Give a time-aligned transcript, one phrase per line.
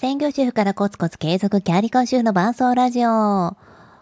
[0.00, 3.54] 専業主婦からコツコツ継続キャリコン主婦の伴奏ラジオ。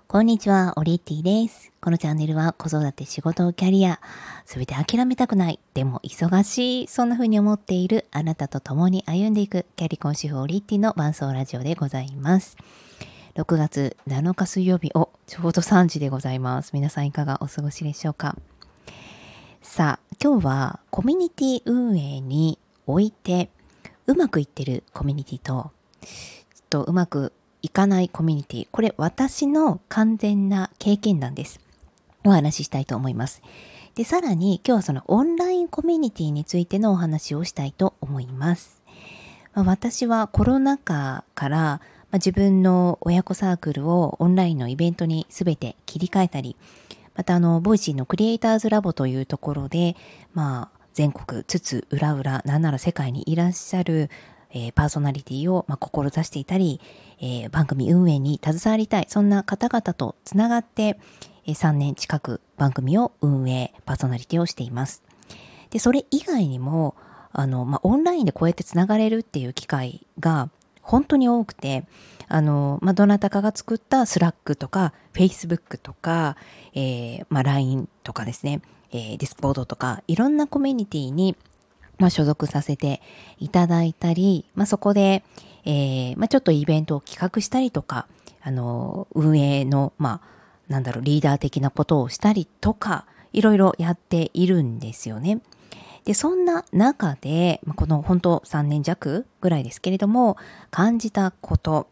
[0.07, 1.73] こんにちは、オリッティです。
[1.81, 3.99] このチャンネルは子育て、仕事、キャリア、
[4.47, 12.57] すべて諦めたくない、でも忙しい、そんな風に思っているあなたと共に歩んでいくキャリコン主婦オリッティの伴奏ラジオでございます。
[13.35, 16.71] 6月7日水曜日をちょうど3時でございます。
[16.75, 18.37] 皆さんいかがお過ごしでしょうか
[19.63, 23.51] さあ、今日はコミュニティ運営において
[24.07, 25.73] うまくいってるコミュニティと、
[26.71, 31.61] とうまくいかないコミュニティ、これ私の完全な経験談です。
[32.25, 33.43] お話ししたいと思います。
[33.95, 38.81] で、さらに今日はそのオンラインコミュニティについてのお話をしたいと思います。
[39.55, 41.81] まあ、私はコロナ禍から、ま
[42.13, 46.57] あ、自分の親子サークルをオンラインのイベントに全て切り替えたり、
[47.17, 49.97] またあの、 Voicy のクリエイターズラボというところで、
[50.33, 54.11] まあ、全国津々浦々なんなら世界にいらっしゃる、
[54.53, 56.81] えー、パーソナリティを、まあ、志していたり、
[57.21, 60.99] えー、番組運営に携わりたいそんな方々とつながって、
[61.47, 65.03] えー、3年近く番組を運営パーソナリティをしています。
[65.71, 66.95] でそれ以外にも
[67.33, 70.49] あの、まあ、オンラインでこうやってつながれるっていう機会が
[70.81, 71.85] 本当に多くて
[72.27, 76.37] あの、まあ、どなたかが作った Slack とかフェイスブックとか、
[76.73, 81.37] えーまあ、LINE とかですねえー、 Discord とかいろんなコミュニティに、
[81.99, 83.01] まあ、所属させて
[83.39, 85.25] いただいたり、まあ、そこで、
[85.65, 88.07] えーまあ、ちょっとイベントを企画したりとか、
[88.41, 90.39] あの、運営の、まあ、
[90.69, 95.41] なんだろう、リーダー的なことをしたりとか、いろいろやっているんですよね。
[96.05, 100.37] で、そんな中で、この本当3年弱ぐらいですけれども、
[100.71, 101.89] 感じたこと、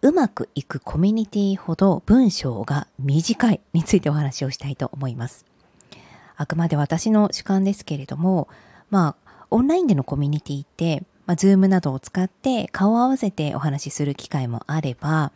[0.00, 5.44] うまくいくコミュニティほど文章が短いについてお話をしたいと思います。
[6.36, 8.46] あくまで私の主観ですけれども、
[8.90, 15.32] まあ、オンラインでのコミュニティって、まあ、 Zoom などを使って顔を合わせてお話しする機会もあれば、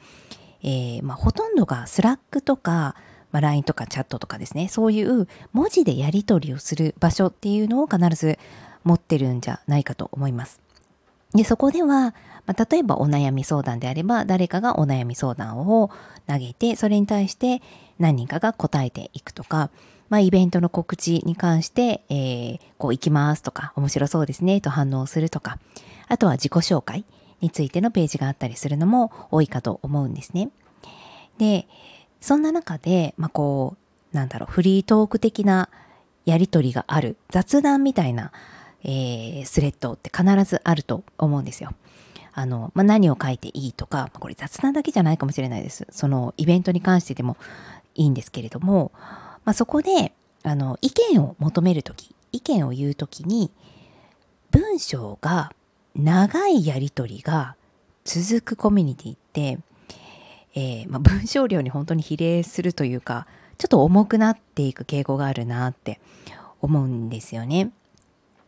[0.63, 2.95] えー、まあ、ほとんどが Slack とか、
[3.31, 8.39] まあ、LINE とかチャットとかですね、そういう文字でやり取りをする場所っていうのを必ず
[8.85, 10.61] 持ってるんじゃないかと思います。
[11.35, 12.15] で、そこでは、
[12.47, 15.91] まあ、例えばお悩み相談であれば、誰かがお悩み相談を
[16.27, 17.63] 投げて、それに対して
[17.99, 19.71] 何人かが答えていくとか、
[20.13, 25.59] まあ、イベントの告知に関して、えー、こう行きますとか、面白そうですねと反応するとか、
[26.07, 27.07] あとは自己紹介
[27.41, 30.51] についてのページがあったりするのも多いかと思うんですね。
[31.39, 31.67] で、
[32.21, 33.79] そんな中で、まあ、こ
[34.13, 35.71] う、なんだろう、フリートーク的な
[36.27, 38.33] やりとりがある、雑談みたいな、
[38.85, 41.73] えー、スレッドって必ずあると思うんですよ。
[42.35, 45.87] あの、まあ、何を書いていいとか、これ雑談だけじゃないかもしれないです。
[45.91, 47.39] そのイベントに関してでも
[47.95, 48.93] いいんですけれども、
[49.45, 53.51] まあ、そこであの意見を求める時意見を言う時に
[54.51, 55.53] 文章が
[55.95, 57.57] 長いやり取りが
[58.05, 59.59] 続くコミュニティって、
[60.55, 63.27] えー、まあ、文章量に本当に比例するというか
[63.59, 66.01] ちょっと重くなっていく傾向があるなって
[66.61, 67.71] 思うんですよね。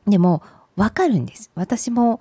[0.06, 0.42] でも
[0.76, 1.50] わかるんです。
[1.54, 2.20] 私も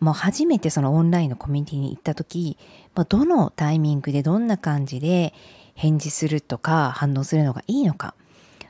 [0.00, 2.56] もう初めてそのオンラインのコミュニティに行った時、
[2.94, 5.34] まあ、どのタイミングでどんな感じで
[5.78, 8.14] 返事するとか反応するのがいいのか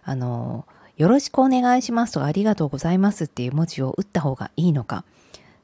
[0.05, 0.67] あの
[0.99, 5.05] よろしくお願いしますとかありがとうございますっていう文字を打った方がいいのか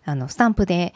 [0.07, 0.95] あのスタンプで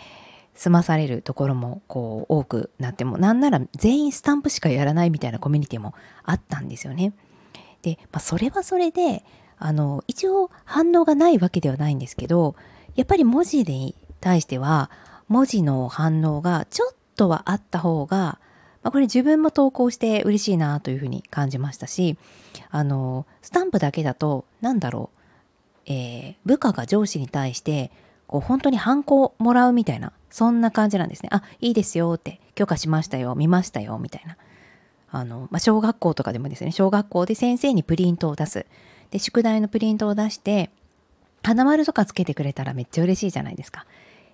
[0.55, 5.93] 済まされるところもこう多くなってもなんなら全員スタンプしかやらないみたいなコミュニティも
[6.25, 7.13] あったんですよね。
[7.83, 9.25] で、まあ、それはそれで
[9.59, 12.57] あの一応反応がないわけではないんですけど
[12.97, 14.91] やっぱり文字に対しては
[15.29, 18.39] 文字の反応がちょっとはあった方が
[18.88, 22.16] あ、これ自分も投稿して嬉しいなというふうに感じましたし
[22.71, 25.19] あのスタンプだけだと何だろう、
[25.87, 27.91] えー、部下が上司に対して
[28.26, 31.31] こう本当にハンコもらうみたいなそんな感じなんですね。
[31.32, 34.37] あいいですよって許可しましたよ見ましたよみたいな。
[35.10, 38.66] あの、まあ、小学校とかでもですね小学校で先生にプリントを出す。
[39.10, 40.70] で宿題のプリントを出して
[41.43, 43.87] 花丸とかつけてくれたらめっちゃ嬉しいじゃないですか。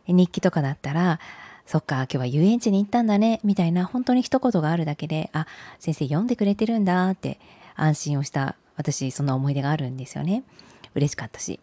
[0.08, 1.20] 日記とかだったら
[1.66, 5.46] そっか、今日は遊園地に行ったんだね、みたいな本当に一言があるだけで、あ、
[5.78, 7.40] 先生読んでくれてるんだって
[7.74, 10.44] 安心をした私、そんな思い出があるんですよね。
[10.94, 11.60] 嬉しかったし。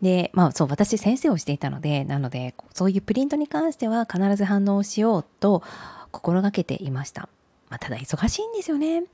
[0.00, 5.62] で、まあそう、私先生をしていたので、なので、そういうプリントに関しては必ず反応しようと
[6.10, 7.28] 心がけていました。
[7.68, 9.04] まあ、ただ忙しいんですよね。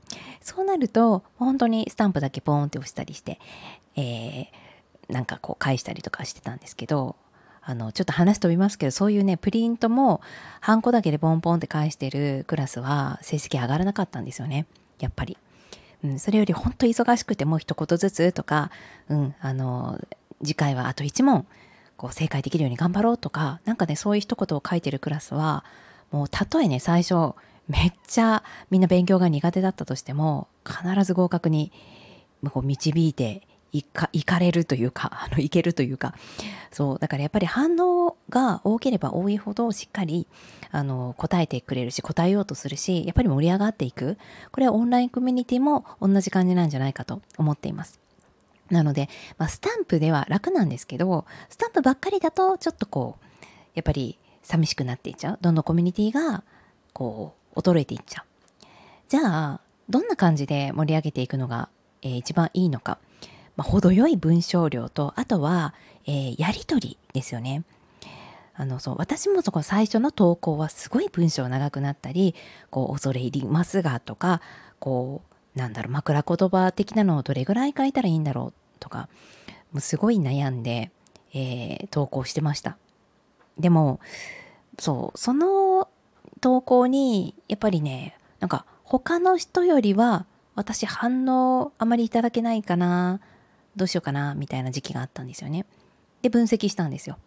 [0.41, 3.39] そうなると、本当にスタンプだけポーンって押したりして、
[3.95, 7.15] えー、なんかこう返したりとかしてたんですけど、
[7.69, 10.21] あのちょっと話飛びますけどそういうねプリントも
[10.61, 14.67] ハンコだけでポンポンって返してるクラスは成績上がらなかったんですよね。
[14.99, 15.37] やっぱり、
[16.01, 18.71] うん、それより本当忙しくてもう一言ずつとか、
[19.09, 19.99] うん、あの
[20.41, 21.45] 次回はあと1問
[21.97, 25.65] こう正解できるように頑張ろうとかなんかねそういう一言を書いてるクラスは
[26.11, 27.35] もうたとえね最初
[27.67, 31.73] めっちゃみんな勉強が苦手だったとしても必ず合格に
[32.53, 36.13] こう導いていかいかれるというか あのいけるというか。
[36.71, 40.27] そうだからやっぱり反応が多ければ多いほどしっかり
[40.69, 44.17] あの答えてくれるし答えようとするしやっぱり盛り上がっていく。
[44.51, 47.99] これはオンラインコミュニティも同じ感じなんじゃないかと思っています。
[48.69, 53.25] なので、まあ、スタンプでは楽なんですけどスタンプばっかりだとちょっとこう
[53.75, 55.37] やっぱり寂しくなっていっちゃう。
[55.41, 56.43] どんどんコミュニティが
[56.93, 58.25] こう衰えていっちゃう。
[59.09, 61.69] じゃあどんな感じで盛り上げていくのが、
[62.01, 62.97] えー、一番いいのか。
[63.57, 65.73] まあ、程よい文章量と、あとは、
[66.05, 67.63] えー、やりとりですよね。
[68.55, 72.35] あの、そう、私もそこ最初の投稿はすごい文章長くなったり、
[72.69, 74.41] こう、恐れ入りますがとか、
[74.79, 75.21] こ
[75.55, 79.09] う、なんだろう、枕言葉的なのをどれぐらい書いたらいいんだろうとか、
[79.71, 80.91] もうすごい悩んで、
[81.33, 82.77] えー、投稿してました。
[83.59, 83.99] でも、
[84.79, 85.89] そう、その
[86.41, 90.25] 投稿に、やっぱりね、なんか他の人よりは
[90.55, 93.19] 私反応あまりいただけないかな
[93.77, 95.65] どうしようかなみたいな時期があったんですよね。
[96.21, 97.17] で分析したんですよ。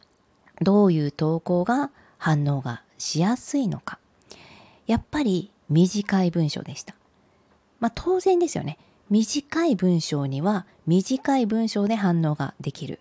[0.60, 3.98] どういう投稿が反応がしやすいのか。
[4.86, 6.94] やっぱり短い文章でした。
[7.78, 8.78] まあ当然ですよね。
[9.08, 13.00] 短い文章には短い文章で反応ができる。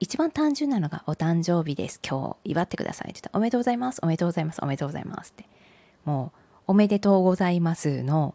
[0.00, 2.00] 一番単純なのがお誕生日です。
[2.08, 3.98] 今日祝ってくださいって言ったらおめでとうございます。
[4.02, 4.60] おめでとうございます。
[4.62, 5.44] おめでとうございますって。
[6.04, 6.38] もう
[6.68, 8.34] おめでとうございますの、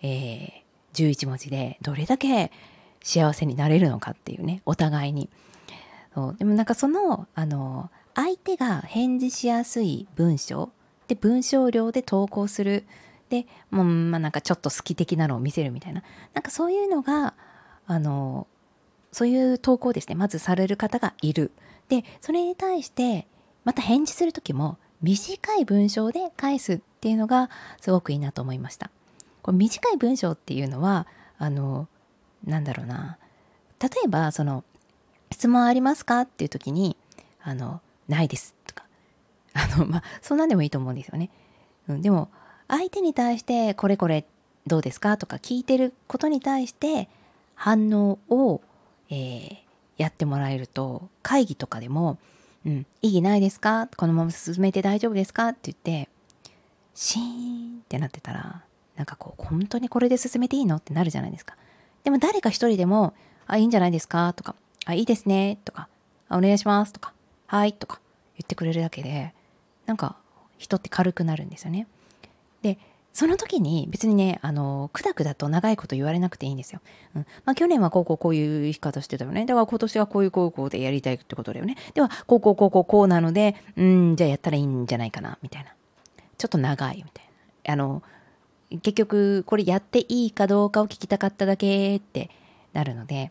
[0.00, 2.50] えー、11文字でどれだけ
[3.06, 5.30] 幸せになれるのかっていうねお互いに。
[6.12, 6.36] そう。
[6.36, 10.70] でもなんかそのあの相手が返事しやすい文章
[11.06, 12.84] で文章量で投稿する
[13.28, 16.02] でもうまあなんかちょっと好き的なのを見せるみたいな。
[16.34, 17.34] なんかそういうのが
[17.86, 18.48] あの
[19.12, 21.52] そういう投稿ですねまずされる方がいる。
[21.88, 23.28] でそれに対して
[23.64, 27.50] また返事する時も短い文章で返すっていうのが
[27.80, 28.90] すごくいいなと思いました。
[29.42, 31.06] これ短い文章っていうのは
[31.38, 31.86] あの
[32.46, 33.18] なんだろうな。
[33.82, 34.64] 例えばその
[35.32, 36.22] 質問ありますか？
[36.22, 36.96] っていう時に
[37.42, 38.84] あのないですとか。
[39.52, 41.30] あのまあそんなんでもいいと思うんですよね、
[41.88, 42.28] うん、でも
[42.68, 44.26] 相手に対してこれこれ
[44.66, 45.16] どうですか？
[45.16, 47.08] とか聞いてることに対して
[47.54, 48.60] 反応を、
[49.10, 49.56] えー、
[49.96, 52.18] やってもらえると会議とかでも
[52.66, 53.88] 「うん、意義ないですか？
[53.96, 56.08] このまま進めて大丈夫ですか?」って言って
[56.94, 58.62] シーンってなってたら
[58.96, 60.76] なんかこう本当にこれで進めていいの？
[60.76, 61.56] ってなるじゃないですか。
[62.06, 63.14] でも誰か一人でも、
[63.48, 64.32] あ、いいんじゃないですか？
[64.34, 64.54] とか、
[64.84, 65.88] あ、いいですねとか、
[66.28, 67.12] あ、お願いしますとか、
[67.48, 68.00] はいとか
[68.38, 69.34] 言ってくれるだけで、
[69.86, 70.14] なんか
[70.56, 71.88] 人って軽くなるんですよね。
[72.62, 72.78] で、
[73.12, 76.80] その時に別にね、あの、くだくだと長いこと言われなくていいんですよ。
[77.16, 77.26] うん。
[77.44, 79.44] まあ去年はこうこうこういう生き方してたよね。
[79.44, 81.76] だから今年はこういうこうこうでやりたいってことだよね。
[81.94, 85.74] では、こうこうこうこうこうなので、うん、じゃあやったらいいんじゃないかな、みたいな。
[86.38, 87.24] ちょっと長いみたい
[87.64, 87.72] な。
[87.72, 88.04] あの、
[88.70, 92.30] 結局これやっていいかどうかを聞きたかっただけって
[92.72, 93.30] なるので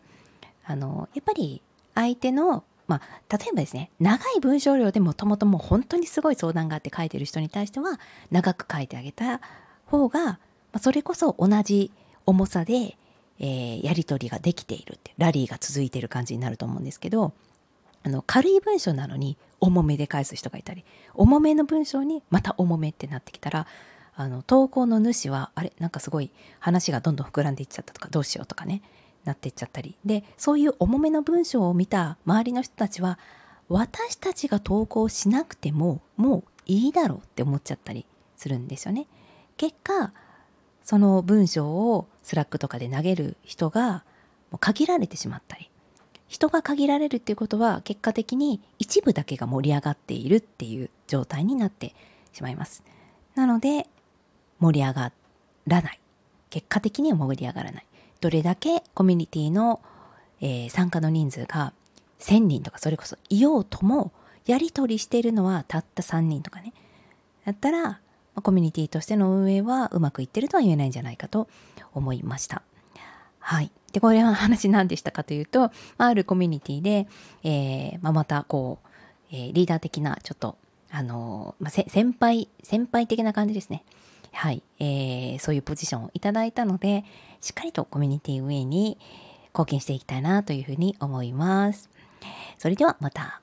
[0.64, 1.62] あのやっぱり
[1.94, 7.98] 相手のまあ、例えばですね長い文章量でもともともう本当にすごい相談があって書いてる人に対しては
[8.30, 9.40] 長く書いてあげた
[9.86, 10.38] 方が、ま
[10.74, 11.90] あ、それこそ同じ
[12.26, 12.96] 重さで、
[13.40, 17.32] えー、やり取りができているってラリーが続いている感じになると思うんですけど
[18.04, 20.84] あの軽い文章なのに重めで返す人がいたり
[21.14, 23.66] 重めの文章にまた重めってなってきたら
[24.16, 28.82] あの投稿の主はあれなんかすごい話がどんどん膨らんでいっちゃったとかどうしようとかね
[29.24, 33.18] なっていっちゃったりでそういう重めの文章を見た周りの人たちは
[33.68, 38.06] 私たちが投稿しなくてももういいだろうって思っちゃったり
[38.36, 39.06] するんですよね。
[39.56, 40.12] 結果
[40.82, 44.04] その文章を Slack とかで投げる人が
[44.50, 45.68] もう限られてしまったり
[46.28, 51.94] 人が限られるっていうことは結果的に一部だけが盛り上がっているっていう状態になって
[52.32, 52.82] しまいます。
[53.34, 53.88] なので
[54.60, 55.12] 盛り上が
[55.66, 56.00] らない
[56.50, 57.86] 結果的には盛り上がらない
[58.20, 59.80] どれだけコミュニティの、
[60.40, 61.72] えー、参加の人数が
[62.20, 64.12] 1000人とかそれこそいようとも
[64.46, 66.72] やり取りしているのはたった3人とかね
[67.44, 68.00] だったら
[68.42, 71.48] コミュニティとしての運営はうまくいってるとは言えないんじゃないかと
[71.94, 72.62] 思いました。
[73.38, 73.70] はい。
[73.92, 77.06] で、これは話何でしたかというと、あるコミュニティで、
[77.44, 78.88] えーまあ、またこう、
[79.30, 80.58] えー、リーダー的なちょっと、
[80.90, 83.84] あのー、まあ、先輩、先輩的な感じですね。
[84.36, 87.04] はい、えー、そういうポジションをいただいたので、
[87.40, 88.98] しっかりとコミュニティ運営に
[89.48, 91.88] 貢献していきたいなというふうに思います。
[92.58, 93.40] それではまた